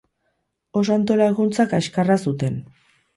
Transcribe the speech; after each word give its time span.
Oso 0.79 0.95
antolakuntza 0.95 1.65
kaxkarra 1.73 2.17
zuten. 2.29 2.57